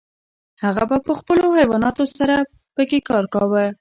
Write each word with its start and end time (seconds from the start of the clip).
هغه 0.63 0.83
به 0.89 0.97
په 1.05 1.13
خپلو 1.19 1.45
حیواناتو 1.59 2.03
سره 2.17 2.35
پکې 2.75 2.99
کار 3.09 3.25
کاوه. 3.33 3.65